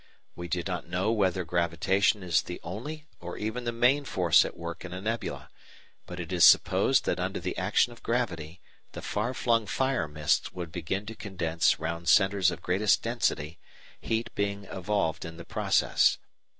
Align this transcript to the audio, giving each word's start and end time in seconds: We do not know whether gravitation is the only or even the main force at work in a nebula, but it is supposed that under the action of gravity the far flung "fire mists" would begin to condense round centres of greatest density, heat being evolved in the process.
We 0.35 0.47
do 0.47 0.63
not 0.65 0.87
know 0.87 1.11
whether 1.11 1.43
gravitation 1.45 2.23
is 2.23 2.41
the 2.41 2.59
only 2.63 3.05
or 3.19 3.37
even 3.37 3.65
the 3.65 3.71
main 3.71 4.03
force 4.03 4.43
at 4.43 4.57
work 4.57 4.83
in 4.83 4.93
a 4.93 4.99
nebula, 4.99 5.51
but 6.07 6.19
it 6.19 6.33
is 6.33 6.43
supposed 6.43 7.05
that 7.05 7.19
under 7.19 7.39
the 7.39 7.55
action 7.55 7.93
of 7.93 8.01
gravity 8.01 8.61
the 8.93 9.03
far 9.03 9.35
flung 9.35 9.67
"fire 9.67 10.07
mists" 10.07 10.51
would 10.53 10.71
begin 10.71 11.05
to 11.05 11.13
condense 11.15 11.77
round 11.79 12.09
centres 12.09 12.49
of 12.49 12.63
greatest 12.63 13.03
density, 13.03 13.59
heat 13.99 14.31
being 14.33 14.65
evolved 14.65 15.23
in 15.23 15.37
the 15.37 15.45
process. 15.45 16.17